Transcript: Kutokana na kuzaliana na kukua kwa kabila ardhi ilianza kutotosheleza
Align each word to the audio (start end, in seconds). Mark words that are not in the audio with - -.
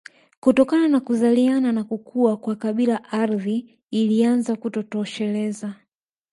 Kutokana 0.39 0.87
na 0.87 0.99
kuzaliana 0.99 1.71
na 1.71 1.83
kukua 1.83 2.37
kwa 2.37 2.55
kabila 2.55 3.03
ardhi 3.11 3.79
ilianza 3.91 4.55
kutotosheleza 4.55 5.75